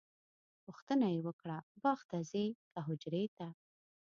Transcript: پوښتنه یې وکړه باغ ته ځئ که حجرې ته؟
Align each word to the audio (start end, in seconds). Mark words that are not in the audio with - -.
پوښتنه 0.65 1.05
یې 1.13 1.19
وکړه 1.27 1.57
باغ 1.83 1.99
ته 2.09 2.17
ځئ 2.31 2.45
که 2.71 2.79
حجرې 2.87 3.23
ته؟ 3.37 3.47